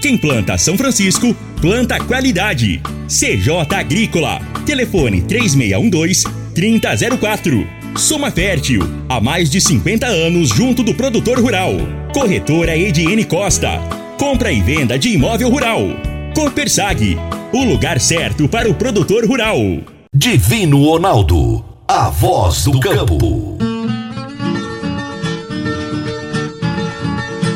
[0.00, 2.80] Quem planta São Francisco, planta qualidade.
[3.08, 4.40] CJ Agrícola.
[4.64, 7.66] Telefone 3612-3004.
[7.96, 8.82] Soma Fértil.
[9.08, 11.72] Há mais de 50 anos junto do produtor rural.
[12.12, 13.80] Corretora Ediene Costa.
[14.18, 15.80] Compra e venda de imóvel rural.
[16.32, 17.18] Copersag.
[17.52, 19.58] O lugar certo para o produtor rural.
[20.14, 21.64] Divino Ronaldo.
[21.88, 23.58] A voz do campo.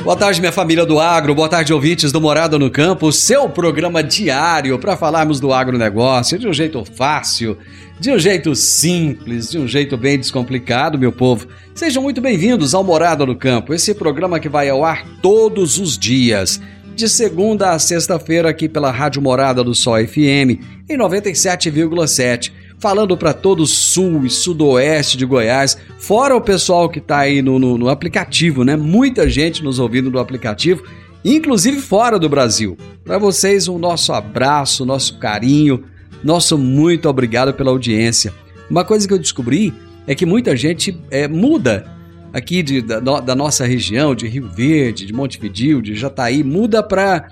[0.04, 1.32] Boa tarde, minha família do agro.
[1.32, 3.12] Boa tarde, ouvintes do Morada no Campo.
[3.12, 7.56] Seu programa diário para falarmos do agronegócio de um jeito fácil,
[8.00, 11.46] de um jeito simples, de um jeito bem descomplicado, meu povo.
[11.72, 15.96] Sejam muito bem-vindos ao Morada no Campo, esse programa que vai ao ar todos os
[15.96, 16.60] dias,
[16.96, 20.58] de segunda a sexta-feira, aqui pela Rádio Morada do Sol FM,
[20.90, 22.50] em 97,7
[22.82, 27.40] falando para todo o sul e sudoeste de Goiás, fora o pessoal que está aí
[27.40, 28.74] no, no, no, aplicativo, né?
[28.74, 30.82] Muita gente nos ouvindo no aplicativo,
[31.24, 32.76] inclusive fora do Brasil.
[33.04, 35.84] Para vocês, o um nosso abraço, nosso carinho,
[36.24, 38.34] nosso muito obrigado pela audiência.
[38.68, 39.72] Uma coisa que eu descobri
[40.04, 41.86] é que muita gente é, muda
[42.32, 47.30] aqui de, da, da, nossa região, de Rio Verde, de Montevideo, de Jataí, muda para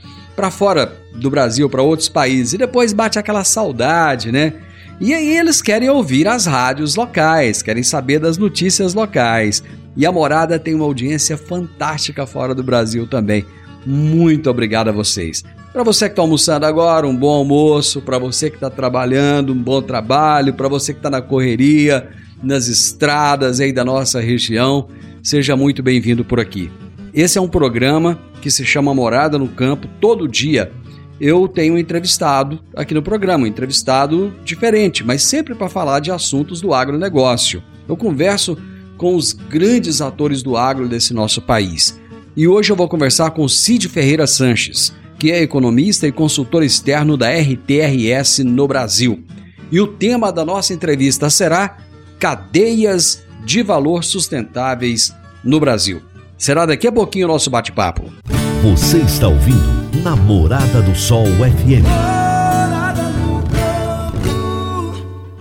[0.53, 4.53] fora do Brasil, para outros países, e depois bate aquela saudade, né?
[5.01, 9.63] E aí eles querem ouvir as rádios locais, querem saber das notícias locais.
[9.97, 13.47] E a Morada tem uma audiência fantástica fora do Brasil também.
[13.87, 15.43] Muito obrigado a vocês.
[15.73, 18.03] Para você que está almoçando agora, um bom almoço.
[18.03, 20.53] Para você que está trabalhando, um bom trabalho.
[20.53, 22.11] Para você que está na correria,
[22.43, 24.87] nas estradas aí da nossa região,
[25.23, 26.71] seja muito bem-vindo por aqui.
[27.15, 30.71] Esse é um programa que se chama Morada no Campo todo dia
[31.21, 36.61] eu tenho entrevistado aqui no programa, um entrevistado diferente, mas sempre para falar de assuntos
[36.61, 37.63] do agronegócio.
[37.87, 38.57] Eu converso
[38.97, 42.01] com os grandes atores do agro desse nosso país.
[42.37, 47.17] E hoje eu vou conversar com Cid Ferreira Sanches, que é economista e consultor externo
[47.17, 49.23] da RTRS no Brasil.
[49.71, 51.77] E o tema da nossa entrevista será
[52.19, 55.15] Cadeias de Valor Sustentáveis
[55.45, 56.01] no Brasil.
[56.39, 58.11] Será daqui a pouquinho o nosso bate-papo.
[58.63, 61.87] Você está ouvindo Namorada do Sol FM.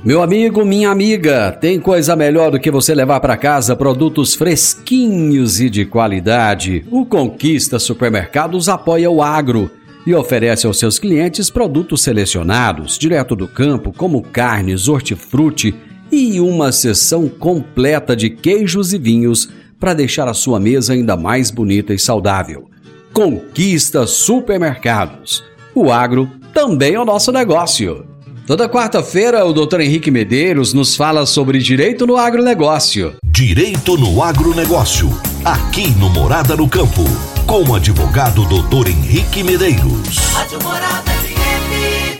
[0.05, 5.59] Meu amigo, minha amiga, tem coisa melhor do que você levar para casa produtos fresquinhos
[5.59, 6.85] e de qualidade.
[6.89, 9.69] O Conquista Supermercados apoia o agro
[10.07, 15.75] e oferece aos seus clientes produtos selecionados, direto do campo, como carnes, hortifruti
[16.09, 21.51] e uma seção completa de queijos e vinhos para deixar a sua mesa ainda mais
[21.51, 22.69] bonita e saudável.
[23.13, 25.43] Conquista Supermercados.
[25.73, 28.05] O agro também é o nosso negócio.
[28.45, 29.81] Toda quarta-feira, o Dr.
[29.81, 33.15] Henrique Medeiros nos fala sobre direito no agronegócio.
[33.25, 35.09] Direito no agronegócio,
[35.43, 37.03] aqui no Morada no Campo,
[37.45, 38.89] com o advogado Dr.
[38.89, 40.17] Henrique Medeiros.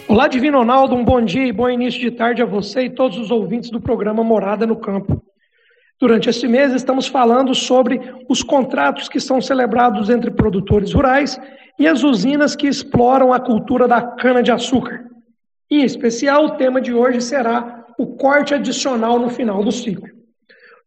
[0.07, 3.17] Olá, Divino Ronaldo, um bom dia e bom início de tarde a você e todos
[3.17, 5.21] os ouvintes do programa Morada no Campo.
[5.99, 7.99] Durante este mês, estamos falando sobre
[8.29, 11.37] os contratos que são celebrados entre produtores rurais
[11.77, 15.05] e as usinas que exploram a cultura da cana-de-açúcar.
[15.69, 20.07] Em especial, o tema de hoje será o corte adicional no final do ciclo.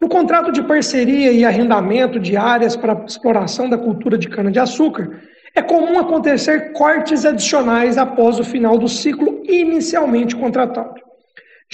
[0.01, 5.21] No contrato de parceria e arrendamento de áreas para exploração da cultura de cana-de-açúcar,
[5.55, 11.12] é comum acontecer cortes adicionais após o final do ciclo inicialmente contratado.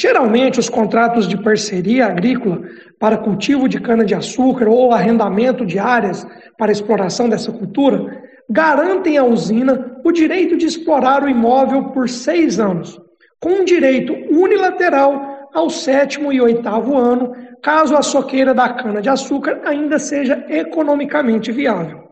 [0.01, 2.63] Geralmente, os contratos de parceria agrícola
[3.01, 6.25] para cultivo de cana-de-açúcar ou arrendamento de áreas
[6.57, 12.61] para exploração dessa cultura garantem à usina o direito de explorar o imóvel por seis
[12.61, 12.97] anos,
[13.41, 19.99] com um direito unilateral ao sétimo e oitavo ano, caso a soqueira da cana-de-açúcar ainda
[19.99, 22.08] seja economicamente viável.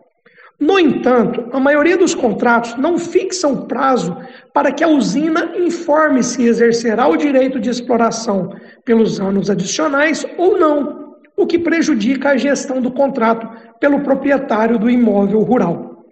[0.59, 4.17] No entanto, a maioria dos contratos não fixam prazo
[4.55, 10.59] para que a usina informe se exercerá o direito de exploração pelos anos adicionais ou
[10.59, 13.47] não, o que prejudica a gestão do contrato
[13.79, 16.07] pelo proprietário do imóvel rural.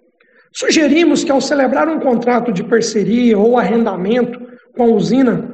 [0.52, 4.40] Sugerimos que, ao celebrar um contrato de parceria ou arrendamento
[4.76, 5.50] com a usina,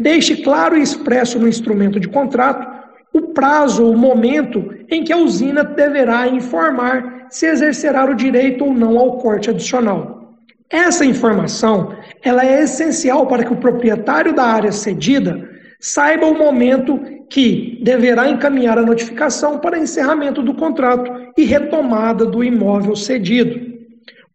[0.00, 2.74] deixe claro e expresso no instrumento de contrato
[3.12, 8.72] o prazo, o momento em que a usina deverá informar se exercerá o direito ou
[8.72, 10.34] não ao corte adicional.
[10.70, 15.48] Essa informação ela é essencial para que o proprietário da área cedida
[15.78, 16.98] saiba o momento
[17.30, 23.60] que deverá encaminhar a notificação para encerramento do contrato e retomada do imóvel cedido.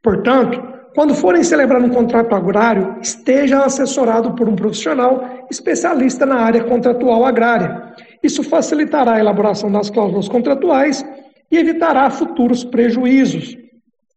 [0.02, 0.62] Portanto,
[0.96, 7.26] quando forem celebrar um contrato agrário, esteja assessorado por um profissional especialista na área contratual
[7.26, 7.94] agrária.
[8.22, 11.06] Isso facilitará a elaboração das cláusulas contratuais
[11.52, 13.58] e evitará futuros prejuízos.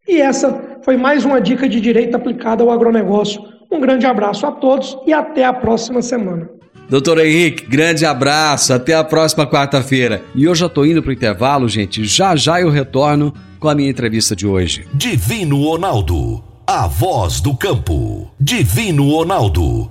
[0.06, 3.42] E essa foi mais uma dica de direito aplicada ao agronegócio.
[3.70, 6.50] Um grande abraço a todos e até a próxima semana.
[6.88, 10.22] Doutor Henrique, grande abraço, até a próxima quarta-feira.
[10.34, 12.04] E eu já tô indo pro intervalo, gente.
[12.04, 14.84] Já já eu retorno com a minha entrevista de hoje.
[14.92, 18.30] Divino Ronaldo, a voz do campo.
[18.38, 19.90] Divino Ronaldo,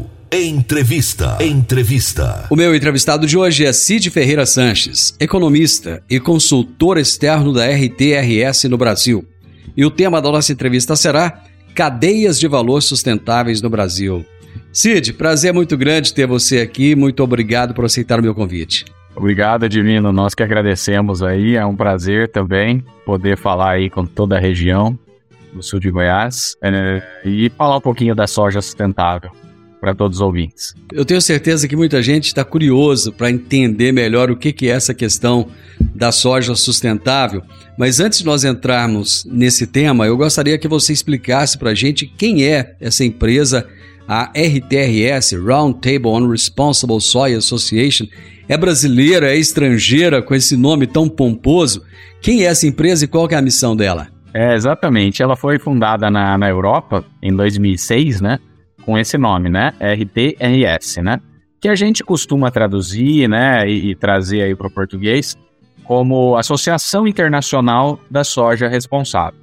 [0.33, 1.37] Entrevista.
[1.41, 2.45] Entrevista.
[2.49, 8.69] O meu entrevistado de hoje é Cid Ferreira Sanches, economista e consultor externo da RTRS
[8.69, 9.25] no Brasil.
[9.75, 11.43] E o tema da nossa entrevista será
[11.75, 14.25] Cadeias de Valor Sustentáveis no Brasil.
[14.71, 16.95] Cid, prazer muito grande ter você aqui.
[16.95, 18.85] Muito obrigado por aceitar o meu convite.
[19.13, 20.13] Obrigado, Divino.
[20.13, 21.57] Nós que agradecemos aí.
[21.57, 24.97] É um prazer também poder falar aí com toda a região
[25.51, 29.29] do sul de Goiás é, e falar um pouquinho da soja sustentável
[29.81, 30.75] para todos os ouvintes.
[30.93, 34.73] Eu tenho certeza que muita gente está curioso para entender melhor o que, que é
[34.73, 35.47] essa questão
[35.95, 37.41] da soja sustentável.
[37.75, 42.05] Mas antes de nós entrarmos nesse tema, eu gostaria que você explicasse para a gente
[42.05, 43.67] quem é essa empresa
[44.07, 48.05] a RTRS, Round Table on Responsible Soy Association,
[48.47, 51.81] é brasileira, é estrangeira com esse nome tão pomposo.
[52.21, 54.09] Quem é essa empresa e qual é a missão dela?
[54.33, 55.23] É, exatamente.
[55.23, 58.39] Ela foi fundada na, na Europa em 2006, né?
[58.85, 59.73] Com esse nome, né?
[59.79, 61.19] RTRS, né?
[61.59, 63.69] Que a gente costuma traduzir, né?
[63.69, 65.37] E, e trazer aí para o português
[65.83, 69.39] como Associação Internacional da Soja Responsável.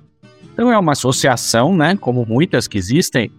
[0.52, 1.96] Então é uma associação, né?
[1.96, 3.30] Como muitas que existem,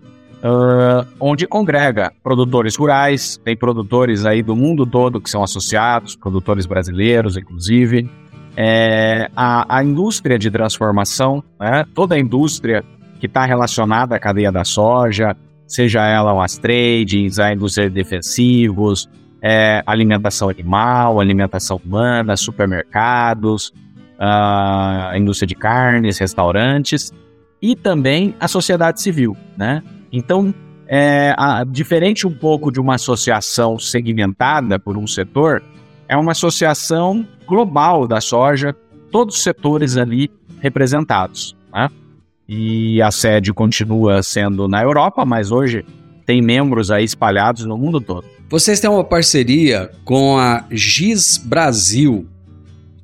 [0.44, 6.66] uh, onde congrega produtores rurais, tem produtores aí do mundo todo que são associados, produtores
[6.66, 8.10] brasileiros, inclusive.
[8.56, 12.84] É, a, a indústria de transformação, né, toda a indústria
[13.20, 15.36] que está relacionada à cadeia da soja,
[15.70, 19.08] seja ela as trades, a indústria de defensivos,
[19.42, 23.72] é, alimentação animal, alimentação humana, supermercados,
[24.20, 27.14] a indústria de carnes, restaurantes
[27.62, 29.82] e também a sociedade civil, né?
[30.12, 30.54] Então,
[30.88, 35.64] é, a, diferente um pouco de uma associação segmentada por um setor,
[36.08, 38.76] é uma associação global da soja,
[39.12, 41.56] todos os setores ali representados.
[41.72, 41.90] Né?
[42.52, 45.86] E a sede continua sendo na Europa, mas hoje
[46.26, 48.26] tem membros aí espalhados no mundo todo.
[48.50, 52.28] Vocês têm uma parceria com a GIS Brasil.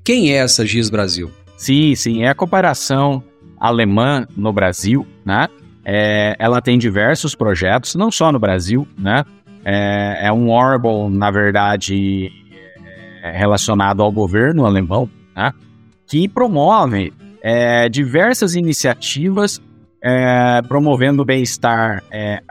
[0.04, 1.30] Quem é essa GIS Brasil?
[1.56, 3.24] Sim, sim, é a cooperação
[3.60, 5.48] alemã no Brasil, né?
[5.86, 9.24] É, ela tem diversos projetos, não só no Brasil, né?
[9.64, 12.32] É, é um órgão, na verdade,
[13.22, 15.54] é, relacionado ao governo alemão, né?
[16.08, 17.14] que promove
[17.48, 19.62] é, diversas iniciativas
[20.02, 22.42] é, promovendo o bem-estar é,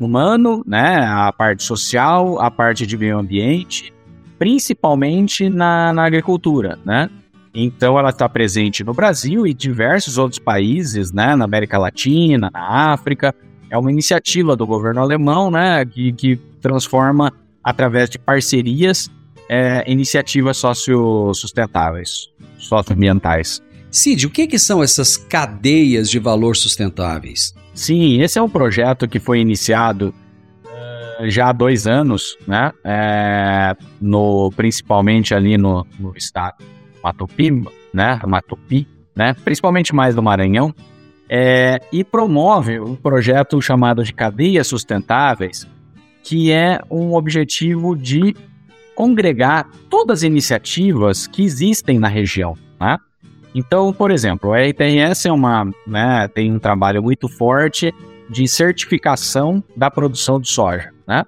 [0.00, 0.98] humano, né?
[0.98, 3.94] a parte social, a parte de meio ambiente,
[4.36, 7.08] principalmente na, na agricultura, né?
[7.54, 12.92] Então ela está presente no Brasil e diversos outros países, né, na América Latina, na
[12.92, 13.34] África.
[13.70, 17.32] É uma iniciativa do governo alemão, né, que, que transforma
[17.64, 19.10] através de parcerias
[19.48, 22.28] é, iniciativas sociosustentáveis,
[22.58, 23.62] socioambientais.
[23.96, 27.54] Cid, o que, que são essas cadeias de valor sustentáveis?
[27.72, 30.14] Sim, esse é um projeto que foi iniciado
[30.66, 32.72] uh, já há dois anos, né?
[32.84, 36.62] É, no, principalmente ali no, no estado
[37.02, 40.74] Matopi, né, Matopi, né, principalmente mais do Maranhão,
[41.26, 45.66] é, e promove um projeto chamado de Cadeias Sustentáveis,
[46.22, 48.36] que é um objetivo de
[48.94, 52.98] congregar todas as iniciativas que existem na região, né?
[53.58, 57.90] Então, por exemplo, a RTRS é uma, né, tem um trabalho muito forte
[58.28, 61.24] de certificação da produção de soja, né?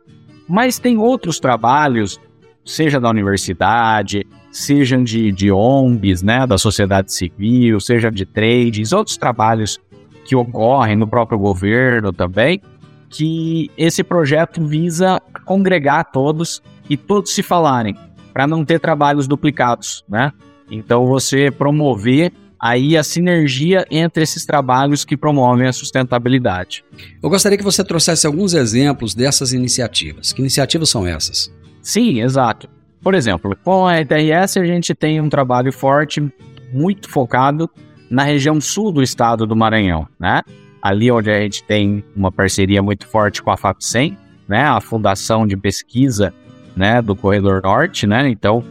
[0.46, 2.20] Mas tem outros trabalhos,
[2.66, 9.16] seja da universidade, sejam de, de ONGs, né, da sociedade civil, seja de trades, outros
[9.16, 9.80] trabalhos
[10.26, 12.60] que ocorrem no próprio governo também,
[13.08, 17.96] que esse projeto visa congregar todos e todos se falarem,
[18.34, 20.30] para não ter trabalhos duplicados, né?
[20.70, 26.84] Então você promover aí a sinergia entre esses trabalhos que promovem a sustentabilidade.
[27.22, 30.32] Eu gostaria que você trouxesse alguns exemplos dessas iniciativas.
[30.32, 31.52] Que iniciativas são essas?
[31.80, 32.68] Sim, exato.
[33.00, 36.20] Por exemplo, com a ETRS a gente tem um trabalho forte,
[36.72, 37.70] muito focado
[38.10, 40.42] na região sul do estado do Maranhão, né?
[40.82, 44.16] Ali onde a gente tem uma parceria muito forte com a FAPSEM,
[44.48, 44.64] né?
[44.64, 46.34] A Fundação de Pesquisa,
[46.76, 47.00] né?
[47.00, 48.28] Do Corredor Norte, né?
[48.28, 48.64] Então,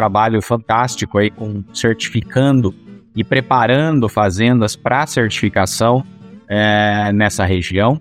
[0.00, 2.74] trabalho fantástico aí com certificando
[3.14, 6.02] e preparando fazendas para certificação
[6.48, 8.00] é, nessa região.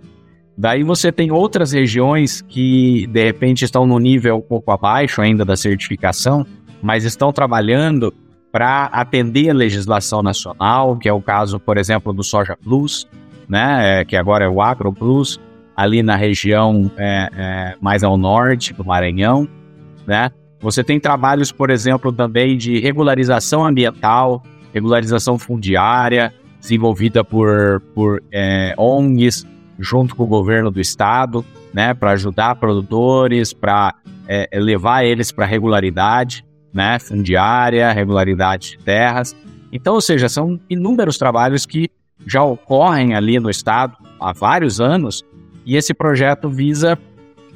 [0.57, 5.43] Daí você tem outras regiões que de repente estão no nível um pouco abaixo ainda
[5.43, 6.45] da certificação,
[6.81, 8.13] mas estão trabalhando
[8.49, 13.05] para atender a legislação nacional, que é o caso, por exemplo, do Soja Plus,
[13.47, 15.37] né, é, que agora é o Agro Plus,
[15.75, 19.47] ali na região é, é, mais ao norte do Maranhão,
[20.07, 20.31] né?
[20.61, 28.73] Você tem trabalhos, por exemplo, também de regularização ambiental, regularização fundiária, desenvolvida por, por é,
[28.77, 29.45] ONGs,
[29.79, 33.95] junto com o governo do estado, né, para ajudar produtores, para
[34.27, 39.35] é, levar eles para regularidade, né, fundiária, regularidade de terras.
[39.71, 41.89] Então, ou seja, são inúmeros trabalhos que
[42.27, 45.23] já ocorrem ali no estado há vários anos
[45.65, 46.97] e esse projeto visa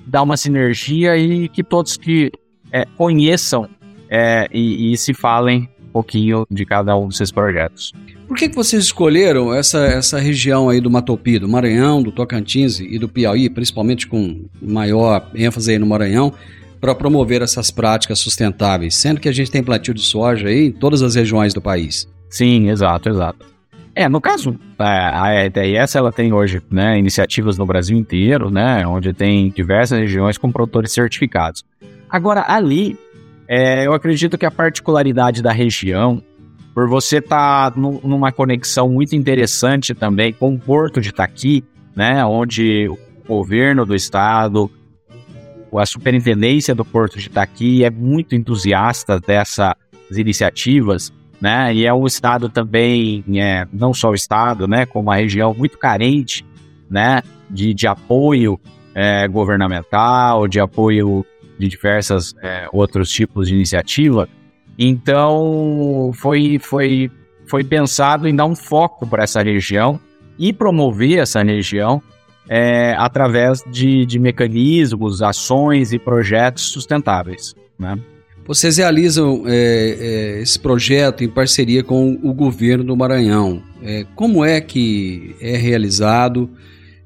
[0.06, 2.32] dar uma sinergia e que todos que
[2.74, 3.70] é, conheçam
[4.10, 7.94] é, e, e, se falem um pouquinho de cada um desses projetos.
[8.28, 12.80] Por que, que vocês escolheram essa, essa região aí do Matopi, do Maranhão, do Tocantins
[12.80, 16.34] e do Piauí, principalmente com maior ênfase aí no Maranhão,
[16.82, 20.72] para promover essas práticas sustentáveis, sendo que a gente tem plantio de soja aí em
[20.72, 22.08] todas as regiões do país?
[22.30, 23.46] Sim, exato, exato.
[23.96, 29.14] É, no caso, a ETS ela tem hoje né, iniciativas no Brasil inteiro, né, onde
[29.14, 31.64] tem diversas regiões com produtores certificados.
[32.14, 32.96] Agora, ali,
[33.48, 36.22] é, eu acredito que a particularidade da região,
[36.72, 41.64] por você estar tá numa conexão muito interessante também com o Porto de Itaqui,
[41.96, 44.70] né, onde o governo do estado,
[45.76, 49.74] a superintendência do Porto de Itaqui é muito entusiasta dessas
[50.16, 55.16] iniciativas, né, e é um estado também, é, não só o estado, né, como uma
[55.16, 56.46] região muito carente,
[56.88, 58.60] né, de, de apoio
[58.94, 61.26] é, governamental, de apoio
[61.58, 64.28] de diversas é, outros tipos de iniciativa.
[64.78, 67.12] Então foi, foi,
[67.48, 70.00] foi pensado em dar um foco para essa região
[70.38, 72.02] e promover essa região
[72.50, 77.56] é, através de, de mecanismos, ações e projetos sustentáveis.
[77.78, 77.98] Né?
[78.46, 83.64] Vocês realizam é, é, esse projeto em parceria com o governo do Maranhão.
[83.82, 86.50] É, como é que é realizado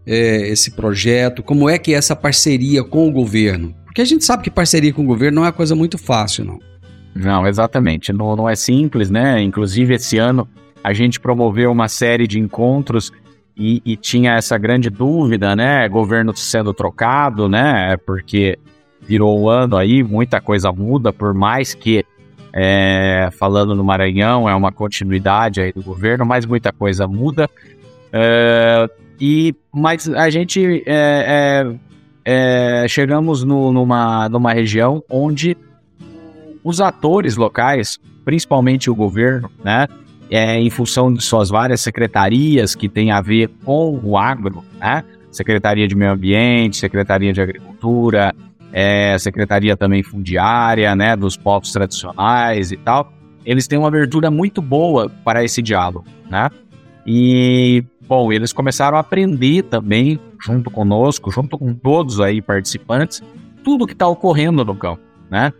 [0.06, 1.44] é, esse projeto?
[1.44, 3.75] Como é que é essa parceria com o governo?
[3.98, 6.46] Porque a gente sabe que parceria com o governo não é uma coisa muito fácil,
[6.46, 6.60] não.
[7.16, 8.13] Não, exatamente.
[8.13, 9.42] Não, não é simples, né?
[9.42, 10.48] Inclusive, esse ano
[10.84, 13.12] a gente promoveu uma série de encontros
[13.58, 15.89] e, e, tinha essa grande dúvida, né?
[15.89, 17.98] Governo sendo trocado, né?
[18.06, 18.60] Porque
[19.01, 22.06] virou o ano aí, muita coisa muda, por mais que,
[22.54, 27.50] é, falando no Maranhão, é uma continuidade aí do governo, mas muita coisa muda.
[28.13, 28.88] É,
[29.20, 31.66] e, mas a gente é,
[32.29, 35.55] é chegamos no, numa, numa região onde
[36.62, 39.88] os atores locais, principalmente o governo, né,
[40.29, 45.05] é, em função de suas várias secretarias que têm a ver com o agro, né,
[45.31, 48.36] Secretaria de Meio Ambiente, Secretaria de Agricultura,
[48.74, 53.13] é, Secretaria também Fundiária, né, dos povos tradicionais e tal,
[53.46, 56.50] eles têm uma abertura muito boa para esse diálogo, né?
[57.05, 63.22] E, bom, eles começaram a aprender também, junto conosco, junto com todos aí participantes,
[63.64, 65.52] tudo que está ocorrendo no campo, né?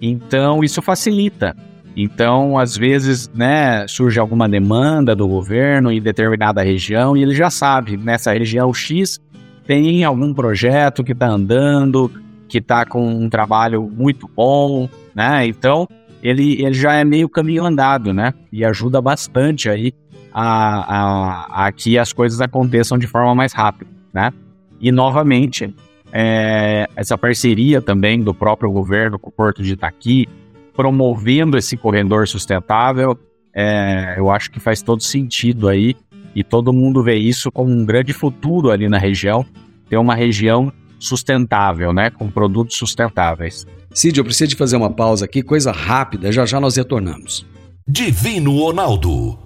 [0.00, 1.56] Então, isso facilita.
[1.96, 7.48] Então, às vezes, né, surge alguma demanda do governo em determinada região e ele já
[7.48, 9.18] sabe, nessa região X
[9.66, 12.12] tem algum projeto que está andando,
[12.48, 15.46] que está com um trabalho muito bom, né?
[15.46, 15.88] Então,
[16.22, 18.32] ele, ele já é meio caminho andado, né?
[18.52, 19.92] E ajuda bastante aí
[20.38, 24.30] a, a, a que as coisas aconteçam de forma mais rápida, né?
[24.78, 25.74] E novamente,
[26.12, 30.28] é, essa parceria também do próprio governo com o Porto de Itaqui,
[30.74, 33.18] promovendo esse corredor sustentável,
[33.54, 35.96] é, eu acho que faz todo sentido aí
[36.34, 39.42] e todo mundo vê isso como um grande futuro ali na região,
[39.88, 43.66] ter uma região sustentável, né, com produtos sustentáveis.
[43.90, 47.46] Cid, eu preciso de fazer uma pausa aqui, coisa rápida, já já nós retornamos.
[47.88, 49.45] Divino Ronaldo,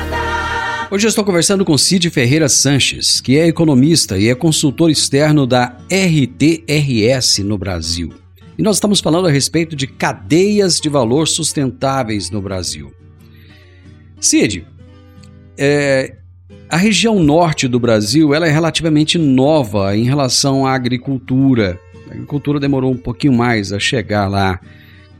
[0.91, 5.47] Hoje eu estou conversando com Cid Ferreira Sanches, que é economista e é consultor externo
[5.47, 8.11] da RTRS no Brasil.
[8.57, 12.93] E nós estamos falando a respeito de cadeias de valor sustentáveis no Brasil.
[14.19, 14.67] Cid,
[15.57, 16.17] é,
[16.67, 21.79] a região norte do Brasil ela é relativamente nova em relação à agricultura.
[22.09, 24.59] A agricultura demorou um pouquinho mais a chegar lá.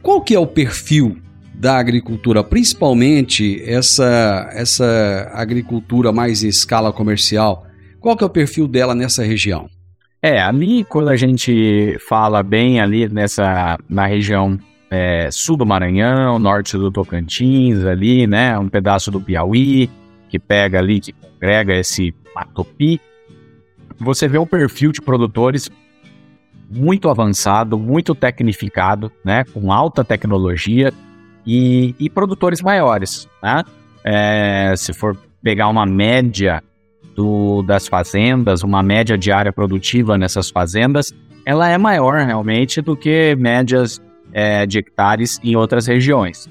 [0.01, 1.15] Qual que é o perfil
[1.61, 7.67] da agricultura, principalmente essa, essa agricultura mais em escala comercial?
[7.99, 9.69] Qual que é o perfil dela nessa região?
[10.23, 14.57] É, ali quando a gente fala bem ali nessa na região
[14.89, 19.87] é, sul do Maranhão, norte do Tocantins, ali, né, um pedaço do Piauí
[20.29, 22.99] que pega ali, que congrega esse Matopi,
[23.99, 25.69] você vê um perfil de produtores
[26.71, 30.91] muito avançado, muito tecnificado, né, com alta tecnologia,
[31.45, 33.27] e, e produtores maiores.
[33.41, 33.63] Né?
[34.03, 36.63] É, se for pegar uma média
[37.15, 41.13] do, das fazendas, uma média de área produtiva nessas fazendas,
[41.45, 44.01] ela é maior realmente do que médias
[44.31, 46.49] é, de hectares em outras regiões.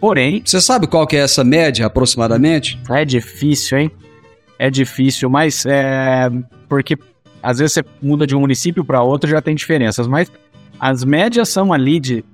[0.00, 0.42] Porém.
[0.44, 2.78] Você sabe qual que é essa média aproximadamente?
[2.88, 3.90] É difícil, hein?
[4.58, 6.30] É difícil, mas é.
[6.68, 6.96] Porque
[7.42, 10.30] às vezes você muda de um município para outro já tem diferenças, mas
[10.78, 12.24] as médias são ali de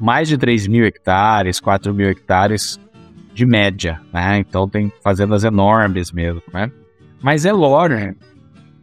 [0.00, 2.78] mais de 3 mil hectares, 4 mil hectares
[3.32, 4.38] de média, né?
[4.38, 6.70] Então tem fazendas enormes mesmo, né?
[7.22, 8.16] Mas é lógico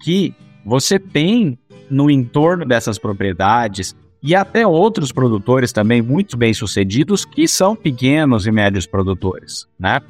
[0.01, 0.33] que
[0.65, 1.57] você tem
[1.89, 8.45] no entorno dessas propriedades e até outros produtores também muito bem sucedidos que são pequenos
[8.45, 10.01] e médios produtores, né?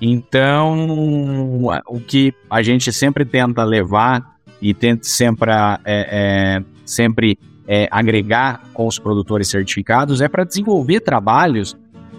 [0.00, 7.88] Então, o que a gente sempre tenta levar e tenta sempre, é, é, sempre é,
[7.90, 11.76] agregar com os produtores certificados é para desenvolver trabalhos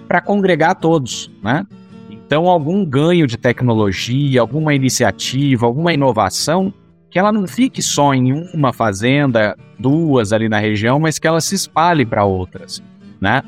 [0.07, 1.65] para congregar todos, né?
[2.09, 6.73] Então, algum ganho de tecnologia, alguma iniciativa, alguma inovação,
[7.09, 11.39] que ela não fique só em uma fazenda, duas ali na região, mas que ela
[11.39, 12.83] se espalhe para outras,
[13.19, 13.41] né?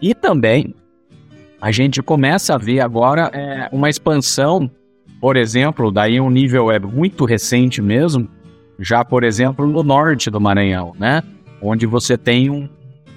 [0.00, 0.74] E também
[1.60, 4.70] a gente começa a ver agora é, uma expansão,
[5.20, 8.28] por exemplo, daí um nível é muito recente mesmo,
[8.78, 11.22] já, por exemplo, no norte do Maranhão, né?
[11.60, 12.68] Onde você tem um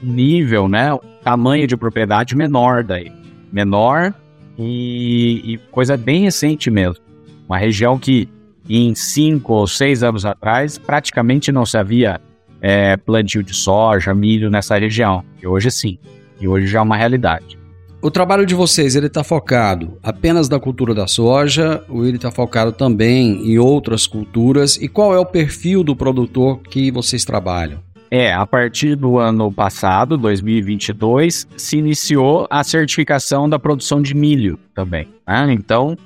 [0.02, 0.94] nível, né?
[0.94, 3.12] Um tamanho de propriedade menor daí.
[3.52, 4.14] Menor
[4.58, 7.04] e, e coisa bem recente mesmo.
[7.48, 8.30] Uma região que
[8.70, 12.22] em cinco ou seis anos atrás praticamente não se havia
[12.62, 15.24] é, plantio de soja, milho nessa região.
[15.42, 15.98] E hoje sim.
[16.40, 17.58] E hoje já é uma realidade.
[18.02, 22.32] O trabalho de vocês, ele está focado apenas na cultura da soja ou ele está
[22.32, 24.78] focado também em outras culturas?
[24.78, 27.80] E qual é o perfil do produtor que vocês trabalham?
[28.10, 34.58] É, a partir do ano passado, 2022, se iniciou a certificação da produção de milho
[34.74, 35.10] também.
[35.28, 35.52] Né?
[35.52, 35.98] Então,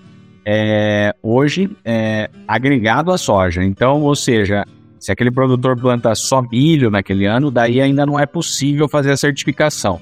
[0.44, 3.64] é, hoje, é agregado à soja.
[3.64, 4.66] Então, ou seja,
[5.00, 9.18] se aquele produtor planta só milho naquele ano, daí ainda não é possível fazer a
[9.18, 10.02] certificação.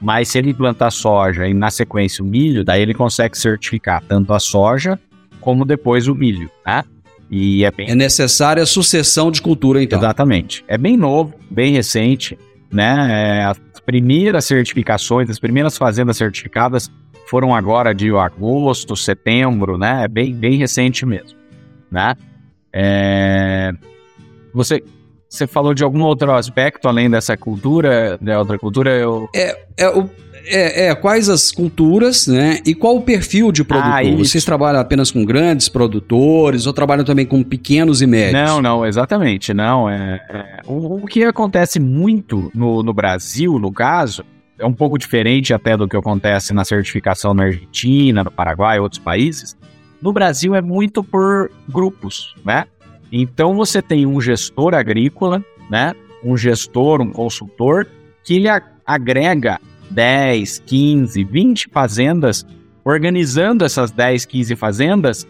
[0.00, 4.32] Mas se ele plantar soja e na sequência o milho, daí ele consegue certificar tanto
[4.32, 4.98] a soja
[5.40, 6.84] como depois o milho, né?
[7.30, 7.90] E é, bem...
[7.90, 9.98] é necessária a sucessão de cultura, então.
[9.98, 10.64] Exatamente.
[10.66, 12.38] É bem novo, bem recente,
[12.70, 13.40] né?
[13.40, 16.90] É, as primeiras certificações, as primeiras fazendas certificadas
[17.28, 20.04] foram agora de agosto, setembro, né?
[20.04, 21.38] É bem, bem recente mesmo,
[21.90, 22.14] né?
[22.72, 23.72] É...
[24.54, 24.82] Você
[25.28, 28.90] você falou de algum outro aspecto além dessa cultura, da outra cultura?
[28.90, 29.28] Eu...
[29.34, 30.08] É, é, o,
[30.46, 32.60] é, é, quais as culturas, né?
[32.64, 33.92] E qual o perfil de produtor?
[33.92, 34.16] Ah.
[34.16, 38.32] Vocês trabalham apenas com grandes produtores ou trabalham também com pequenos e médios?
[38.32, 39.88] Não, não, exatamente, não.
[39.88, 44.24] É, é- o, o que acontece muito no, no Brasil, no caso,
[44.58, 48.80] é um pouco diferente até do que acontece na certificação na Argentina, no Paraguai e
[48.80, 49.56] outros países.
[50.00, 52.66] No Brasil é muito por grupos, né?
[53.10, 55.94] Então você tem um gestor agrícola, né?
[56.22, 57.86] Um gestor, um consultor,
[58.24, 58.48] que ele
[58.84, 62.46] agrega 10, 15, 20 fazendas,
[62.84, 65.26] organizando essas 10, 15 fazendas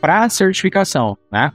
[0.00, 1.52] para certificação, né?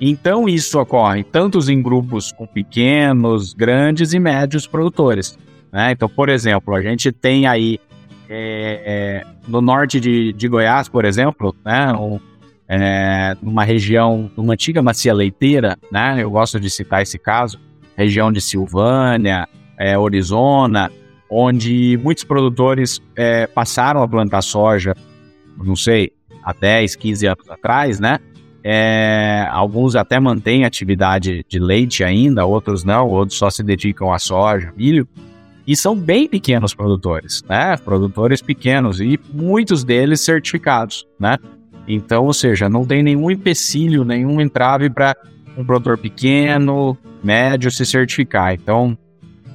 [0.00, 5.36] Então isso ocorre tanto em grupos com pequenos, grandes e médios produtores.
[5.72, 5.92] Né?
[5.92, 7.80] Então, por exemplo, a gente tem aí
[8.28, 12.20] é, é, no norte de, de Goiás, por exemplo, né, um,
[12.68, 17.58] é, numa região, numa antiga macia leiteira, né, eu gosto de citar esse caso,
[17.96, 20.90] região de Silvânia, é, Arizona,
[21.30, 24.94] onde muitos produtores é, passaram a plantar soja,
[25.56, 28.18] não sei, há 10, 15 anos atrás, né?
[28.62, 34.18] É, alguns até mantêm atividade de leite ainda, outros não, outros só se dedicam a
[34.18, 35.08] soja, milho,
[35.66, 37.76] e são bem pequenos produtores, né?
[37.76, 41.38] Produtores pequenos e muitos deles certificados, né?
[41.88, 45.16] Então, ou seja, não tem nenhum empecilho, nenhum entrave para
[45.56, 48.52] um produtor pequeno, médio se certificar.
[48.52, 48.96] Então,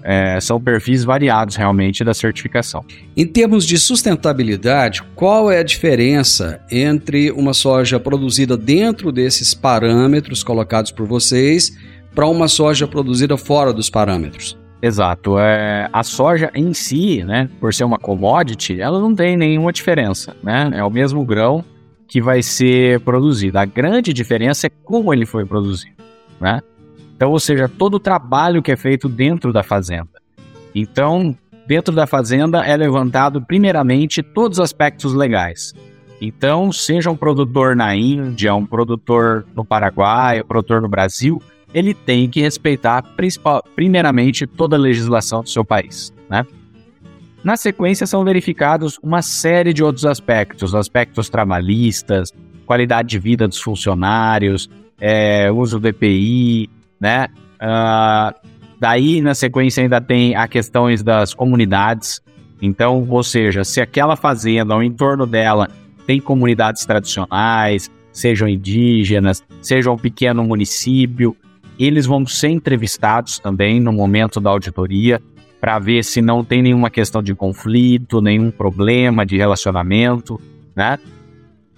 [0.04, 2.84] é, são perfis variados realmente da certificação.
[3.16, 10.44] Em termos de sustentabilidade, qual é a diferença entre uma soja produzida dentro desses parâmetros
[10.44, 11.72] colocados por vocês
[12.14, 14.58] para uma soja produzida fora dos parâmetros?
[14.82, 15.40] Exato.
[15.40, 20.36] É, a soja em si, né, por ser uma commodity, ela não tem nenhuma diferença,
[20.44, 20.70] né?
[20.74, 21.64] É o mesmo grão
[22.08, 23.58] que vai ser produzido.
[23.58, 25.96] A grande diferença é como ele foi produzido,
[26.40, 26.62] né?
[27.16, 30.10] Então, ou seja, todo o trabalho que é feito dentro da fazenda.
[30.76, 31.36] Então,
[31.68, 35.74] dentro da fazenda é levantado primeiramente todos os aspectos legais.
[36.20, 41.42] Então, seja um produtor na Índia, um produtor no Paraguai, um produtor no Brasil,
[41.74, 43.04] ele tem que respeitar
[43.76, 46.46] primeiramente toda a legislação do seu país, né?
[47.44, 52.32] Na sequência são verificados uma série de outros aspectos, aspectos trabalhistas,
[52.66, 56.70] qualidade de vida dos funcionários, é, uso do EPI,
[57.02, 57.28] né?
[57.60, 58.34] Ah,
[58.80, 62.22] daí na sequência ainda tem a questões das comunidades.
[62.62, 65.68] Então, ou seja, se aquela fazenda, ao entorno dela,
[66.08, 71.36] tem comunidades tradicionais, sejam indígenas, seja um pequeno município,
[71.78, 75.22] eles vão ser entrevistados também no momento da auditoria
[75.64, 80.38] para ver se não tem nenhuma questão de conflito, nenhum problema de relacionamento,
[80.76, 81.00] né?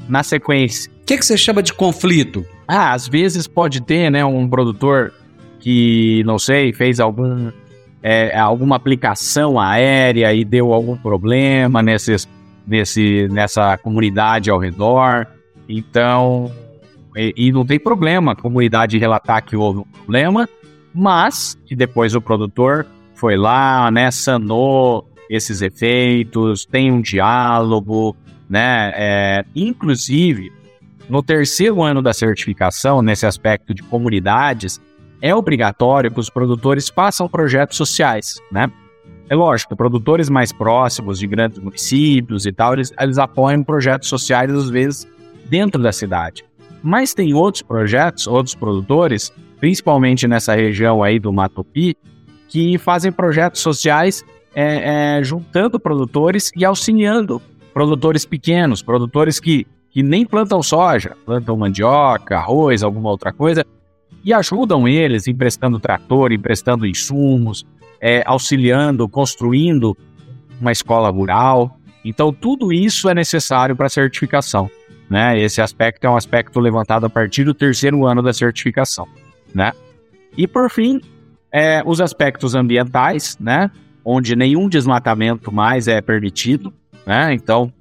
[0.10, 2.44] Na sequência, O que, que você chama de conflito?
[2.68, 5.14] ah, às vezes pode ter, né, um produtor
[5.60, 7.52] que, não sei, fez algum,
[8.02, 12.28] é, alguma aplicação aérea e deu algum problema nesses,
[12.66, 15.28] nesse, nessa comunidade ao redor.
[15.70, 16.52] Então,
[17.16, 20.50] e, e não tem problema a comunidade relatar que houve um problema,
[20.92, 28.16] mas que depois o produtor foi lá, né, sanou esses efeitos, tem um diálogo,
[28.50, 30.52] né, é, inclusive
[31.10, 34.82] no terceiro ano da certificação, nesse aspecto de comunidades,
[35.22, 38.72] é obrigatório que os produtores façam projetos sociais, né?
[39.30, 44.52] É lógico, produtores mais próximos de grandes municípios e tal, eles, eles apoiam projetos sociais,
[44.52, 45.08] às vezes,
[45.50, 46.46] dentro da cidade.
[46.84, 51.98] Mas tem outros projetos, outros produtores, principalmente nessa região aí do Matopi,
[52.48, 57.42] que fazem projetos sociais é, é, juntando produtores e auxiliando
[57.74, 63.66] produtores pequenos, produtores que, que nem plantam soja, plantam mandioca, arroz, alguma outra coisa,
[64.24, 67.66] e ajudam eles emprestando trator, emprestando insumos,
[68.00, 69.96] é, auxiliando, construindo
[70.60, 71.78] uma escola rural.
[72.04, 74.70] Então, tudo isso é necessário para a certificação.
[75.10, 75.40] Né?
[75.40, 79.08] Esse aspecto é um aspecto levantado a partir do terceiro ano da certificação.
[79.54, 79.72] Né?
[80.38, 81.02] E, por fim,
[81.56, 83.72] é, os aspectos ambientais, né?
[84.04, 86.74] onde nenhum desmatamento mais é permitido.
[87.08, 87.34] Né?
[87.34, 87.72] Então,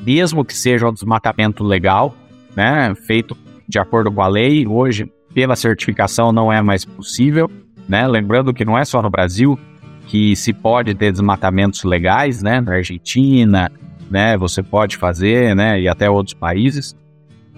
[0.00, 2.16] mesmo que seja um desmatamento legal,
[2.56, 2.94] né?
[2.94, 3.36] feito
[3.68, 7.50] de acordo com a lei, hoje, pela certificação, não é mais possível.
[7.86, 8.08] Né?
[8.08, 9.58] Lembrando que não é só no Brasil
[10.06, 12.60] que se pode ter desmatamentos legais, né?
[12.60, 13.72] Na Argentina,
[14.08, 14.36] né?
[14.36, 15.80] Você pode fazer, né?
[15.80, 16.94] E até outros países.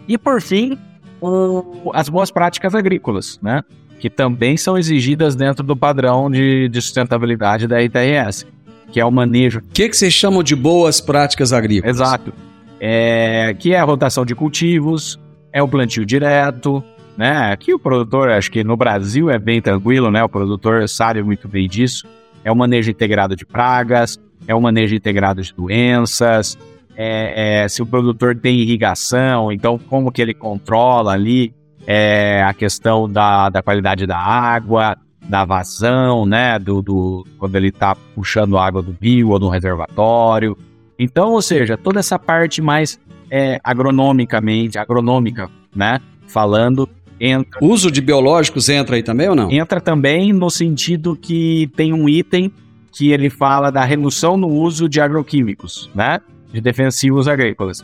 [0.09, 0.79] E por fim,
[1.21, 3.63] o, as boas práticas agrícolas, né?
[3.99, 8.47] Que também são exigidas dentro do padrão de, de sustentabilidade da ITRS,
[8.93, 9.59] que é o manejo.
[9.59, 11.97] O que, que vocês chamam de boas práticas agrícolas?
[11.97, 12.33] Exato.
[12.81, 15.19] É, que é a rotação de cultivos,
[15.53, 16.83] é o plantio direto,
[17.17, 17.53] né?
[17.53, 20.23] Aqui o produtor, acho que no Brasil é bem tranquilo, né?
[20.23, 22.07] O produtor sabe muito bem disso.
[22.45, 26.57] É o manejo integrado de pragas, é o manejo integrado de doenças,
[26.97, 31.55] é, é, se o produtor tem irrigação, então como que ele controla ali
[31.91, 34.95] é, a questão da, da qualidade da água,
[35.27, 36.59] da vazão, né?
[36.59, 40.55] Do, do quando ele está puxando água do bio ou do reservatório.
[40.99, 45.99] Então, ou seja, toda essa parte mais é, agronomicamente, agronômica, né?
[46.27, 46.87] Falando,
[47.19, 47.59] entra.
[47.65, 49.51] O uso de biológicos entra aí também ou não?
[49.51, 52.53] Entra também no sentido que tem um item
[52.93, 56.21] que ele fala da redução no uso de agroquímicos, né?
[56.53, 57.83] De defensivos agrícolas.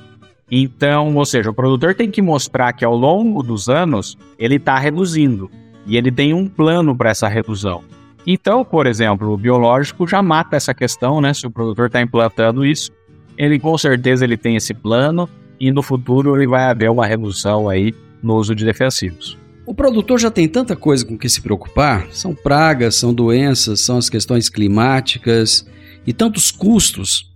[0.50, 4.78] Então, ou seja, o produtor tem que mostrar que ao longo dos anos ele está
[4.78, 5.50] reduzindo
[5.86, 7.82] e ele tem um plano para essa redução.
[8.26, 11.34] Então, por exemplo, o biológico já mata essa questão, né?
[11.34, 12.90] Se o produtor está implantando isso,
[13.36, 15.28] ele com certeza ele tem esse plano
[15.60, 19.36] e no futuro ele vai haver uma redução aí no uso de defensivos.
[19.66, 23.96] O produtor já tem tanta coisa com que se preocupar, são pragas, são doenças, são
[23.96, 25.66] as questões climáticas
[26.06, 27.32] e tantos custos.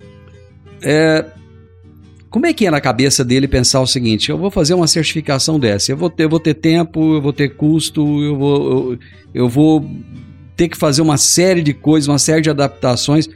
[0.82, 1.24] É,
[2.30, 5.58] como é que é na cabeça dele pensar o seguinte: eu vou fazer uma certificação
[5.58, 8.98] dessa, eu vou ter, eu vou ter tempo, eu vou ter custo, eu vou, eu,
[9.34, 9.88] eu vou
[10.56, 13.28] ter que fazer uma série de coisas, uma série de adaptações.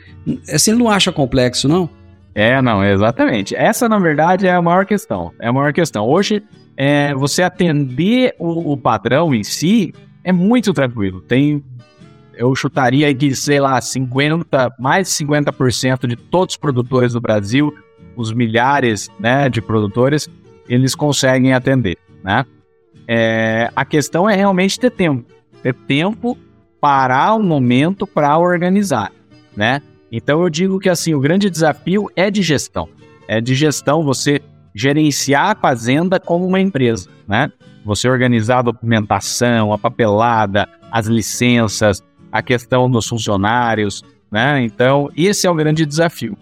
[0.53, 1.89] Assim, ele não acha complexo, não?
[2.35, 3.55] É, não, exatamente.
[3.55, 5.33] Essa, na verdade, é a maior questão.
[5.41, 6.07] É a maior questão.
[6.07, 6.43] Hoje,
[6.77, 11.21] é, você atender o, o padrão em si é muito tranquilo.
[11.21, 11.63] Tem,
[12.35, 17.73] eu chutaria que, sei lá, 50, mais de 50% de todos os produtores do Brasil,
[18.17, 20.29] os milhares né, de produtores,
[20.69, 22.45] eles conseguem atender, né?
[23.07, 25.25] É, a questão é realmente ter tempo.
[25.63, 26.39] Ter tempo,
[26.81, 29.13] parar um momento para organizar,
[29.57, 29.83] né?
[30.11, 32.89] Então eu digo que assim, o grande desafio é de gestão.
[33.27, 34.41] É de gestão você
[34.75, 37.51] gerenciar a fazenda como uma empresa, né?
[37.85, 44.63] Você organizar a documentação, a papelada, as licenças, a questão dos funcionários, né?
[44.63, 46.37] Então, esse é o grande desafio.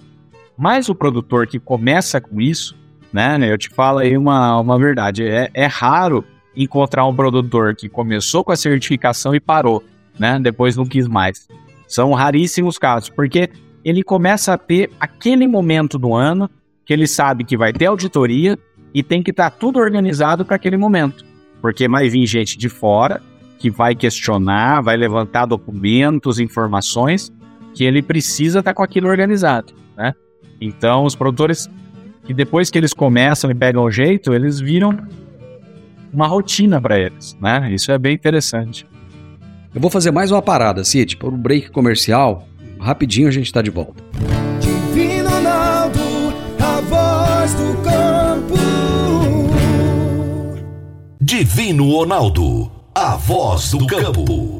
[0.60, 2.76] Mas o produtor que começa com isso,
[3.10, 3.38] né?
[3.50, 6.22] Eu te falo aí uma, uma verdade, é, é raro
[6.54, 9.82] encontrar um produtor que começou com a certificação e parou,
[10.18, 10.38] né?
[10.38, 11.48] Depois não quis mais.
[11.88, 13.48] São raríssimos casos, porque
[13.82, 16.50] ele começa a ter aquele momento do ano
[16.84, 18.58] que ele sabe que vai ter auditoria
[18.92, 21.24] e tem que estar tá tudo organizado para aquele momento.
[21.62, 23.22] Porque vai vir gente de fora
[23.58, 27.32] que vai questionar, vai levantar documentos, informações
[27.74, 30.14] que ele precisa estar tá com aquilo organizado, né?
[30.60, 31.68] Então, os produtores
[32.24, 34.96] que depois que eles começam e pegam o jeito, eles viram
[36.12, 37.72] uma rotina para eles, né?
[37.72, 38.86] Isso é bem interessante.
[39.74, 42.46] Eu vou fazer mais uma parada, Cid, por um break comercial.
[42.78, 44.02] Rapidinho a gente está de volta.
[44.60, 46.00] Divino Ronaldo,
[46.58, 48.54] a voz do campo.
[51.20, 54.59] Divino Ronaldo, a voz do campo.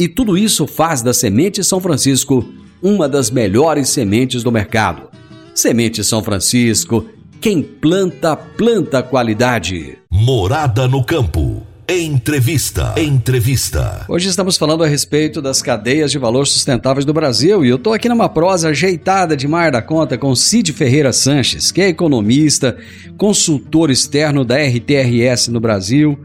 [0.00, 2.48] E tudo isso faz da Semente São Francisco
[2.82, 5.10] uma das melhores sementes do mercado.
[5.54, 7.04] Semente São Francisco,
[7.38, 9.98] quem planta, planta qualidade.
[10.10, 11.66] Morada no campo.
[11.86, 12.94] Entrevista.
[12.96, 14.06] Entrevista.
[14.08, 17.92] Hoje estamos falando a respeito das cadeias de valor sustentáveis do Brasil e eu estou
[17.92, 22.74] aqui numa prosa ajeitada de mar da conta com Cid Ferreira Sanches, que é economista,
[23.18, 26.18] consultor externo da RTRS no Brasil.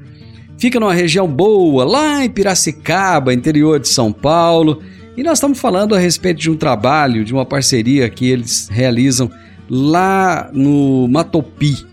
[0.57, 4.81] Fica numa região boa, lá em Piracicaba, interior de São Paulo.
[5.17, 9.29] E nós estamos falando a respeito de um trabalho, de uma parceria que eles realizam
[9.69, 11.85] lá no Matopi.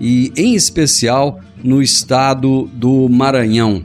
[0.00, 3.84] E em especial no estado do Maranhão.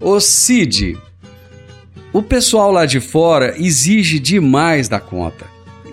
[0.00, 0.98] Ô Cid,
[2.12, 5.46] o pessoal lá de fora exige demais da conta.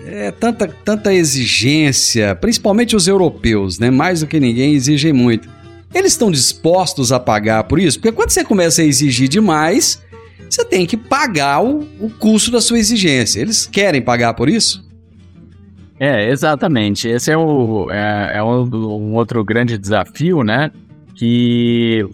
[0.06, 3.90] É tanta, tanta exigência, principalmente os europeus, né?
[3.90, 5.48] Mais do que ninguém exigem muito.
[5.94, 7.98] Eles estão dispostos a pagar por isso?
[7.98, 10.02] Porque quando você começa a exigir demais,
[10.50, 13.40] você tem que pagar o, o custo da sua exigência.
[13.40, 14.84] Eles querem pagar por isso?
[15.98, 17.08] É, exatamente.
[17.08, 20.70] Esse é, o, é, é um, um, outro grande desafio, né?
[21.14, 22.04] Que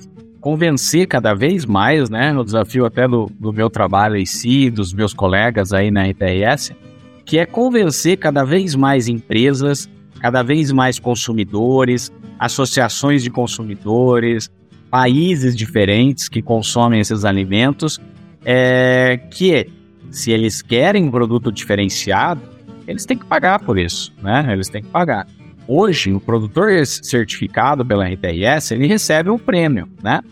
[0.40, 2.36] convencer cada vez mais, né?
[2.36, 6.74] O desafio até do, do meu trabalho em si, dos meus colegas aí na ITRS,
[7.24, 9.88] que é convencer cada vez mais empresas,
[10.20, 14.50] cada vez mais consumidores, associações de consumidores,
[14.90, 18.00] países diferentes que consomem esses alimentos,
[18.42, 19.68] é, que
[20.10, 22.40] se eles querem um produto diferenciado,
[22.88, 24.48] eles têm que pagar por isso, né?
[24.50, 25.26] Eles têm que pagar.
[25.68, 30.22] Hoje, o produtor certificado pela RTRS, ele recebe um prêmio, né?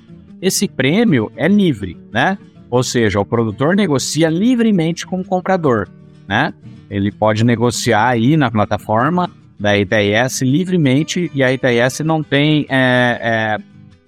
[0.40, 2.38] Esse prêmio é livre, né?
[2.70, 5.88] Ou seja, o produtor negocia livremente com o comprador,
[6.26, 6.54] né?
[6.90, 13.58] Ele pode negociar aí na plataforma da ITS livremente e a ITS não tem é,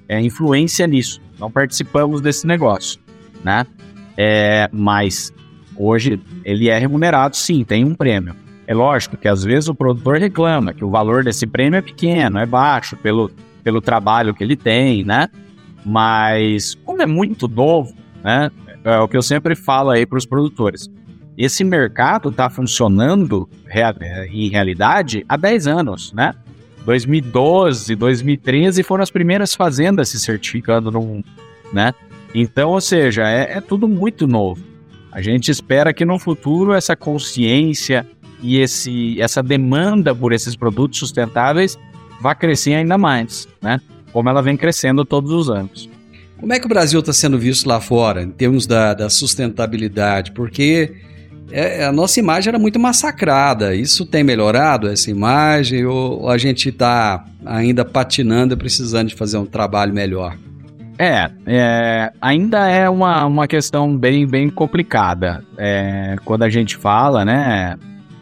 [0.08, 1.20] é, é, influência nisso.
[1.38, 3.00] Não participamos desse negócio,
[3.42, 3.66] né?
[4.16, 5.32] É, mas
[5.76, 8.34] hoje ele é remunerado, sim, tem um prêmio.
[8.66, 12.38] É lógico que às vezes o produtor reclama que o valor desse prêmio é pequeno,
[12.38, 13.30] é baixo pelo,
[13.64, 15.28] pelo trabalho que ele tem, né?
[15.84, 18.50] Mas como é muito novo, né?
[18.84, 20.88] É o que eu sempre falo aí para os produtores.
[21.36, 23.48] Esse mercado está funcionando
[24.30, 26.34] em realidade há 10 anos, né?
[26.84, 31.26] 2012, 2013 foram as primeiras fazendas se certificando no mundo,
[31.72, 31.92] né?
[32.34, 34.62] Então, ou seja, é, é tudo muito novo.
[35.12, 38.06] A gente espera que no futuro essa consciência
[38.42, 41.78] e esse, essa demanda por esses produtos sustentáveis
[42.20, 43.80] vá crescer ainda mais, né?
[44.12, 45.88] Como ela vem crescendo todos os anos.
[46.38, 50.32] Como é que o Brasil está sendo visto lá fora, em termos da, da sustentabilidade?
[50.32, 50.94] Porque
[51.52, 53.74] é, a nossa imagem era muito massacrada.
[53.74, 59.38] Isso tem melhorado, essa imagem, ou a gente está ainda patinando e precisando de fazer
[59.38, 60.36] um trabalho melhor?
[60.98, 65.42] É, é, ainda é uma, uma questão bem, bem complicada.
[65.56, 67.78] É, quando a gente fala, né,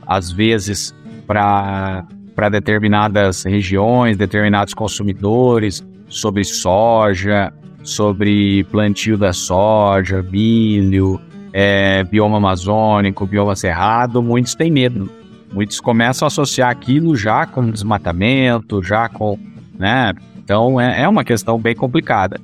[0.07, 0.95] às vezes,
[1.27, 2.07] para
[2.51, 11.21] determinadas regiões, determinados consumidores, sobre soja, sobre plantio da soja, milho,
[11.53, 15.11] é, bioma amazônico, bioma cerrado, muitos têm medo.
[15.53, 19.39] Muitos começam a associar aquilo já com desmatamento, já com.
[19.79, 20.13] Né?
[20.37, 22.41] Então é, é uma questão bem complicada.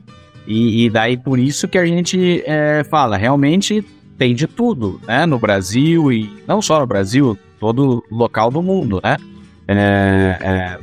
[0.46, 3.82] E, e, daí por isso que a gente é, fala, realmente
[4.18, 5.24] tem de tudo, né?
[5.24, 9.16] No Brasil e não só no Brasil, todo local do mundo, né?
[9.66, 10.78] É, é,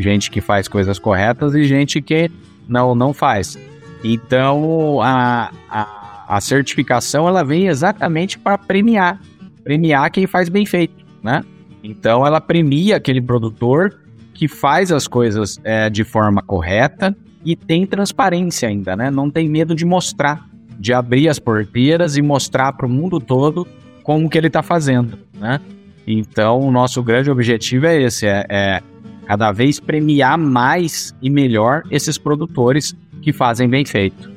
[0.00, 2.30] gente que faz coisas corretas e gente que
[2.66, 3.58] não, não faz.
[4.02, 6.01] Então, a, a,
[6.32, 9.20] a certificação ela vem exatamente para premiar,
[9.62, 11.44] premiar quem faz bem feito, né?
[11.84, 14.00] Então, ela premia aquele produtor
[14.32, 17.14] que faz as coisas é, de forma correta
[17.44, 19.10] e tem transparência ainda, né?
[19.10, 23.68] Não tem medo de mostrar, de abrir as porteiras e mostrar para o mundo todo
[24.02, 25.60] como que ele está fazendo, né?
[26.06, 28.82] Então, o nosso grande objetivo é esse, é, é
[29.26, 34.32] cada vez premiar mais e melhor esses produtores que fazem bem feito.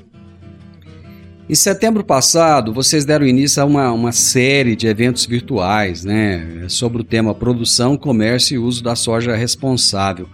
[1.47, 7.01] Em setembro passado, vocês deram início a uma, uma série de eventos virtuais né, sobre
[7.01, 10.27] o tema produção, comércio e uso da soja responsável.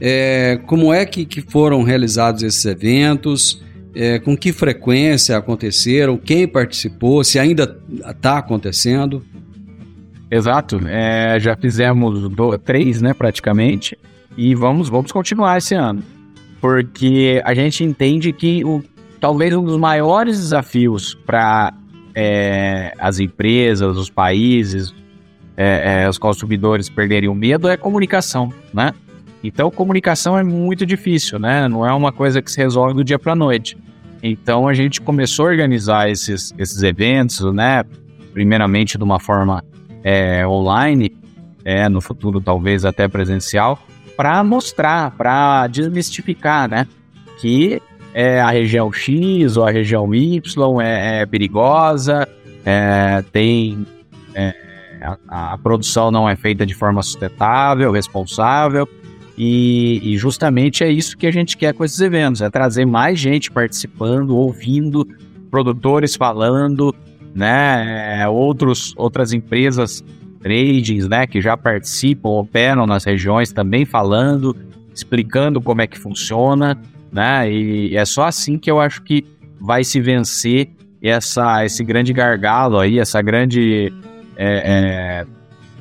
[0.00, 3.62] É, como é que, que, foram realizados esses eventos?
[3.94, 6.16] É, com que frequência aconteceram?
[6.16, 7.22] Quem participou?
[7.22, 9.22] Se ainda está acontecendo?
[10.28, 10.80] Exato.
[10.88, 13.96] É, já fizemos do, três, né, praticamente.
[14.36, 16.02] E vamos, vamos continuar esse ano
[16.60, 18.82] porque a gente entende que o,
[19.20, 21.72] talvez um dos maiores desafios para
[22.14, 24.94] é, as empresas, os países,
[25.56, 28.92] é, é, os consumidores perderem o medo é comunicação, né?
[29.44, 31.68] Então, comunicação é muito difícil, né?
[31.68, 33.76] Não é uma coisa que se resolve do dia para a noite.
[34.22, 37.84] Então, a gente começou a organizar esses, esses eventos, né?
[38.32, 39.64] Primeiramente de uma forma
[40.04, 41.16] é, online,
[41.64, 43.78] é, no futuro talvez até presencial,
[44.16, 46.86] para mostrar, para desmistificar, né?
[47.40, 47.80] Que
[48.14, 52.28] é, a região X ou a região Y é, é perigosa,
[52.64, 53.86] é, tem
[54.34, 54.54] é,
[55.28, 58.88] a, a, produção não é feita de forma sustentável, responsável.
[59.38, 63.18] E, e, justamente é isso que a gente quer com esses eventos, é trazer mais
[63.18, 65.06] gente participando, ouvindo,
[65.50, 66.94] produtores falando,
[67.34, 70.04] né, outros, outras empresas
[70.42, 74.54] tradings, né, que já participam, operam nas regiões também falando,
[74.94, 76.78] explicando como é que funciona,
[77.12, 77.50] né?
[77.50, 79.24] E é só assim que eu acho que
[79.60, 80.70] vai se vencer
[81.02, 83.92] essa, esse grande gargalo aí, essa grande
[84.36, 85.26] é, é,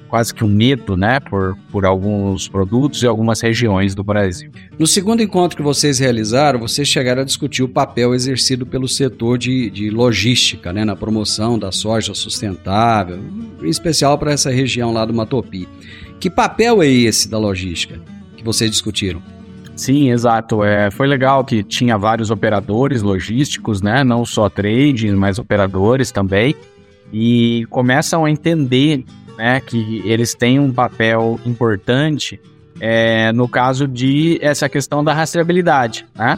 [0.09, 4.51] quase que um medo, né, por, por alguns produtos e algumas regiões do Brasil.
[4.77, 9.37] No segundo encontro que vocês realizaram, vocês chegaram a discutir o papel exercido pelo setor
[9.37, 13.19] de, de logística, né, na promoção da soja sustentável,
[13.61, 15.67] em especial para essa região lá do Matopi.
[16.19, 18.01] Que papel é esse da logística
[18.35, 19.21] que vocês discutiram?
[19.79, 20.61] Sim, exato.
[20.61, 24.03] É, foi legal que tinha vários operadores logísticos, né?
[24.03, 26.53] Não só trading, mas operadores também.
[27.13, 29.05] E começam a entender
[29.37, 32.41] né, que eles têm um papel importante
[32.81, 36.37] é, no caso de essa questão da rastreabilidade, né?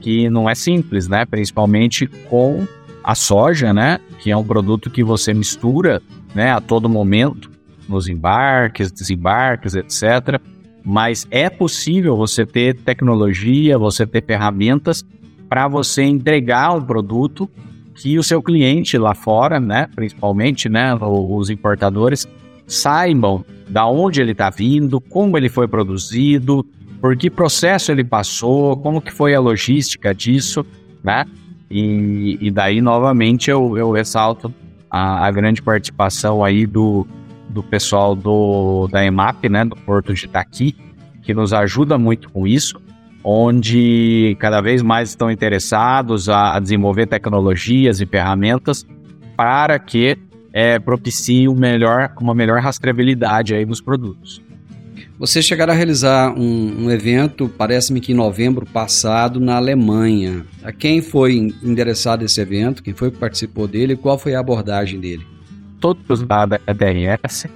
[0.00, 1.26] que não é simples, né?
[1.26, 2.66] Principalmente com
[3.04, 4.00] a soja, né?
[4.20, 6.00] Que é um produto que você mistura,
[6.34, 6.50] né?
[6.50, 7.50] A todo momento
[7.86, 10.40] nos embarques, desembarques, etc.
[10.84, 15.04] Mas é possível você ter tecnologia, você ter ferramentas
[15.48, 17.50] para você entregar um produto
[17.94, 22.26] que o seu cliente lá fora, né, principalmente, né, os importadores,
[22.66, 26.64] saibam da onde ele está vindo, como ele foi produzido,
[27.00, 30.64] por que processo ele passou, como que foi a logística disso,
[31.02, 31.24] né?
[31.70, 34.52] E, e daí, novamente, eu, eu ressalto
[34.90, 37.06] a, a grande participação aí do,
[37.50, 40.76] do pessoal do, da EMAP, né, do Porto de Itaqui,
[41.22, 42.80] que nos ajuda muito com isso,
[43.22, 48.86] onde cada vez mais estão interessados a, a desenvolver tecnologias e ferramentas
[49.36, 50.16] para que
[50.52, 54.42] é, propicie um melhor, uma melhor rastreabilidade aí nos produtos.
[55.18, 60.46] Vocês chegaram a realizar um, um evento, parece-me que em novembro passado, na Alemanha.
[60.62, 62.82] A quem foi endereçado esse evento?
[62.82, 63.96] Quem foi que participou dele?
[63.96, 65.26] Qual foi a abordagem dele?
[65.80, 67.46] Todos da DRS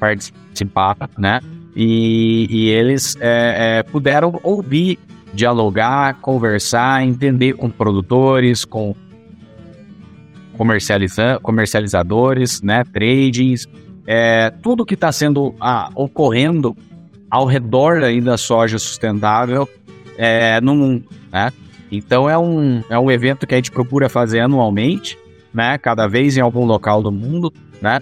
[0.00, 1.40] participaram, né?
[1.76, 4.98] E, e eles é, é, puderam ouvir,
[5.32, 8.94] dialogar, conversar, entender com produtores, com
[10.56, 13.66] comercializa comercializadores, né, tradings,
[14.06, 16.76] é, tudo que está sendo ah, ocorrendo
[17.30, 19.68] ao redor aí da soja sustentável
[20.16, 21.52] é, no mundo, né?
[21.90, 25.18] Então é um, é um evento que a gente procura fazer anualmente,
[25.54, 25.78] né?
[25.78, 28.00] Cada vez em algum local do mundo, né?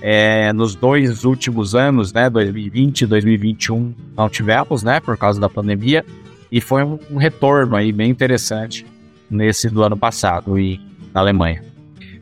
[0.00, 5.48] É, nos dois últimos anos, né, 2020 e 2021, não tivemos, né, por causa da
[5.48, 6.04] pandemia,
[6.52, 8.84] e foi um, um retorno aí bem interessante
[9.30, 10.78] nesse do ano passado e
[11.12, 11.62] na Alemanha.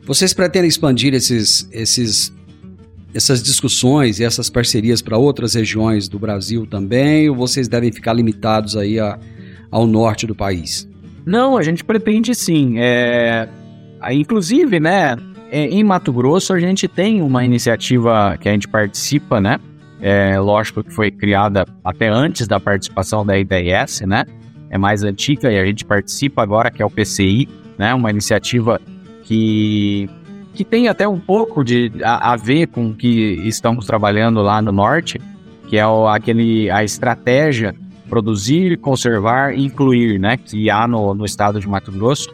[0.05, 2.33] Vocês pretendem expandir esses, esses,
[3.13, 8.13] essas discussões e essas parcerias para outras regiões do Brasil também, ou vocês devem ficar
[8.13, 9.19] limitados aí a,
[9.69, 10.87] ao norte do país?
[11.25, 12.75] Não, a gente pretende sim.
[12.77, 13.47] É,
[14.11, 15.15] inclusive, né,
[15.51, 19.59] é, em Mato Grosso, a gente tem uma iniciativa que a gente participa, né?
[20.01, 24.25] É, lógico que foi criada até antes da participação da IDS, né?
[24.71, 27.47] É mais antiga e a gente participa agora, que é o PCI,
[27.77, 27.93] né?
[27.93, 28.81] Uma iniciativa
[29.23, 30.09] que,
[30.55, 34.59] que tem até um pouco de a, a ver com o que estamos trabalhando lá
[34.59, 35.21] no norte,
[35.69, 37.75] que é o, aquele, a estratégia
[38.09, 40.35] produzir, conservar e incluir, né?
[40.35, 42.33] Que há no, no estado de Mato Grosso,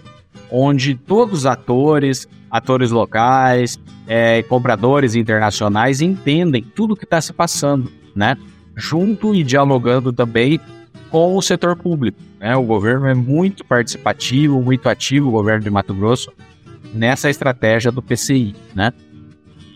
[0.51, 7.33] onde todos os atores, atores locais, é, compradores internacionais entendem tudo o que está se
[7.33, 8.37] passando, né?
[8.75, 10.59] Junto e dialogando também
[11.09, 12.19] com o setor público.
[12.39, 12.55] Né?
[12.55, 16.31] O governo é muito participativo, muito ativo, o governo de Mato Grosso,
[16.93, 18.93] nessa estratégia do PCI, né?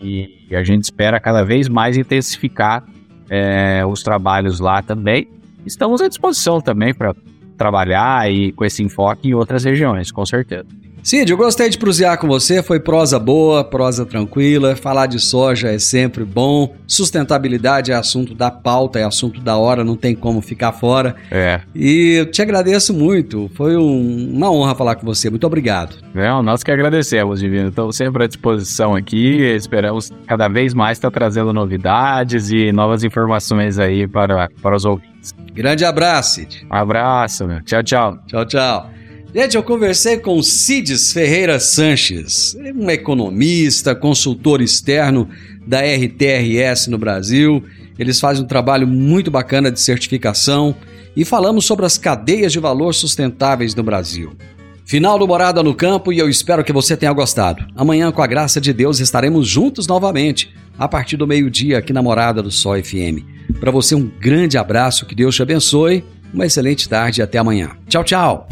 [0.00, 2.84] E, e a gente espera cada vez mais intensificar
[3.28, 5.28] é, os trabalhos lá também.
[5.64, 7.14] Estamos à disposição também para
[7.56, 10.66] trabalhar e com esse enfoque em outras regiões, com certeza.
[11.04, 15.68] Cid, eu gostei de prosear com você, foi prosa boa, prosa tranquila, falar de soja
[15.68, 20.40] é sempre bom, sustentabilidade é assunto da pauta, é assunto da hora, não tem como
[20.40, 21.14] ficar fora.
[21.30, 21.60] É.
[21.74, 25.94] E eu te agradeço muito, foi um, uma honra falar com você, muito obrigado.
[26.14, 31.10] É, nós que agradecemos, Divino, estamos sempre à disposição aqui, esperamos cada vez mais estar
[31.10, 35.13] trazendo novidades e novas informações aí para, para os ouvintes.
[35.52, 36.66] Grande abraço, Cid.
[36.70, 37.62] Um abraço, meu.
[37.62, 38.18] Tchau, tchau.
[38.26, 38.90] Tchau, tchau.
[39.34, 45.28] Gente, eu conversei com Cides Ferreira Sanches, um economista, consultor externo
[45.66, 47.64] da RTRS no Brasil.
[47.98, 50.74] Eles fazem um trabalho muito bacana de certificação
[51.16, 54.36] e falamos sobre as cadeias de valor sustentáveis no Brasil.
[54.84, 57.66] Final do Morada no Campo e eu espero que você tenha gostado.
[57.74, 62.02] Amanhã, com a graça de Deus, estaremos juntos novamente, a partir do meio-dia aqui na
[62.02, 63.33] Morada do Sol FM.
[63.60, 67.70] Para você, um grande abraço, que Deus te abençoe, uma excelente tarde e até amanhã.
[67.88, 68.48] Tchau, tchau!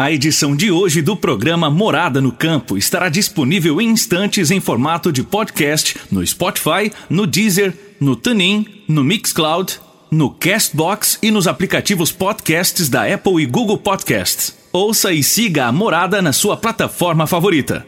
[0.00, 5.12] A edição de hoje do programa Morada no Campo estará disponível em instantes em formato
[5.12, 9.80] de podcast no Spotify, no Deezer, no TuneIn, no Mixcloud,
[10.10, 14.57] no Castbox e nos aplicativos podcasts da Apple e Google Podcasts.
[14.78, 17.84] Ouça e siga a Morada na sua plataforma favorita.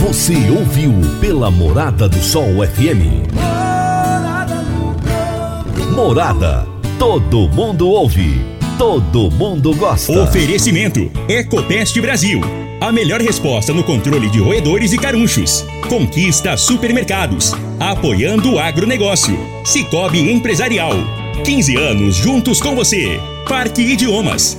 [0.00, 3.30] Você ouviu pela Morada do Sol FM.
[5.94, 6.66] Morada.
[6.98, 10.12] Todo mundo ouve todo mundo gosta.
[10.20, 12.40] Oferecimento: Ecopest Brasil.
[12.80, 15.64] A melhor resposta no controle de roedores e carunchos.
[15.88, 17.52] Conquista supermercados.
[17.78, 19.38] Apoiando o agronegócio.
[19.64, 20.94] Cicobi Empresarial.
[21.44, 23.20] 15 anos juntos com você.
[23.48, 24.58] Parque Idiomas.